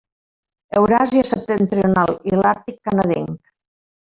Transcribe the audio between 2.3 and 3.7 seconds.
i l'Àrtic canadenc.